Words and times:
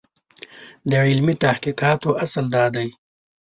د 0.89 0.91
علمي 1.07 1.35
تحقیقاتو 1.43 2.09
اصل 2.23 2.45
دا 2.55 2.65
دی. 2.75 2.87